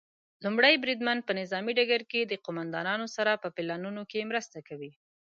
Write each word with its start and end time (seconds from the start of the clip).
لومړی 0.43 0.75
بریدمن 0.83 1.17
په 1.27 1.31
نظامي 1.39 1.71
ډګر 1.79 2.01
کې 2.11 2.21
د 2.25 2.33
قوماندانانو 2.45 3.07
سره 3.15 3.41
په 3.43 3.47
پلانونو 3.55 4.01
کې 4.11 4.27
مرسته 4.29 4.57
کوي. 4.67 4.91